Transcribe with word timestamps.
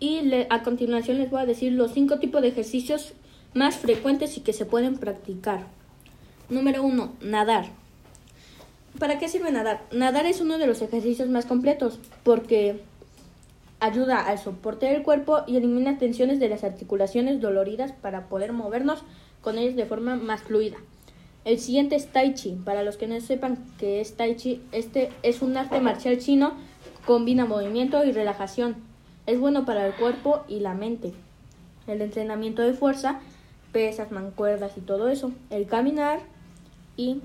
y 0.00 0.20
le- 0.22 0.46
a 0.50 0.62
continuación 0.62 1.18
les 1.18 1.30
voy 1.30 1.40
a 1.40 1.46
decir 1.46 1.72
los 1.72 1.92
cinco 1.92 2.18
tipos 2.18 2.42
de 2.42 2.48
ejercicios 2.48 3.12
más 3.54 3.76
frecuentes 3.76 4.36
y 4.36 4.40
que 4.40 4.52
se 4.52 4.66
pueden 4.66 4.96
practicar. 4.98 5.66
Número 6.50 6.82
uno, 6.82 7.12
nadar. 7.20 7.66
¿Para 8.98 9.18
qué 9.18 9.28
sirve 9.28 9.50
nadar? 9.50 9.82
Nadar 9.92 10.26
es 10.26 10.40
uno 10.40 10.58
de 10.58 10.66
los 10.66 10.80
ejercicios 10.82 11.28
más 11.28 11.46
completos 11.46 11.98
porque 12.22 12.80
ayuda 13.80 14.26
al 14.26 14.38
soporte 14.38 14.86
del 14.86 15.02
cuerpo 15.02 15.40
y 15.46 15.56
elimina 15.56 15.98
tensiones 15.98 16.40
de 16.40 16.48
las 16.48 16.64
articulaciones 16.64 17.40
doloridas 17.40 17.92
para 17.92 18.28
poder 18.28 18.52
movernos 18.52 19.02
con 19.42 19.58
ellas 19.58 19.76
de 19.76 19.84
forma 19.86 20.16
más 20.16 20.42
fluida. 20.42 20.76
El 21.44 21.58
siguiente 21.60 21.94
es 21.94 22.06
Tai 22.08 22.34
Chi. 22.34 22.56
Para 22.64 22.82
los 22.82 22.96
que 22.96 23.06
no 23.06 23.20
sepan 23.20 23.58
qué 23.78 24.00
es 24.00 24.16
Tai 24.16 24.34
Chi, 24.36 24.62
este 24.72 25.10
es 25.22 25.42
un 25.42 25.56
arte 25.56 25.80
marcial 25.80 26.18
chino, 26.18 26.54
combina 27.04 27.44
movimiento 27.44 28.04
y 28.04 28.12
relajación. 28.12 28.76
Es 29.26 29.40
bueno 29.40 29.64
para 29.64 29.86
el 29.86 29.94
cuerpo 29.94 30.44
y 30.48 30.60
la 30.60 30.74
mente. 30.74 31.12
El 31.86 32.00
entrenamiento 32.00 32.62
de 32.62 32.74
fuerza, 32.74 33.20
pesas, 33.72 34.12
mancuerdas 34.12 34.76
y 34.76 34.80
todo 34.80 35.08
eso. 35.08 35.32
El 35.50 35.66
caminar 35.66 36.20
y 36.96 37.20